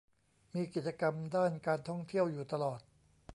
[0.53, 2.79] มีกิจกรรมด้านการท่องเที่ยวอยู่ตลอด